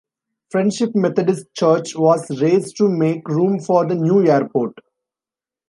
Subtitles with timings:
[0.49, 4.79] Friendship Methodist Church was razed to make room for the new airport.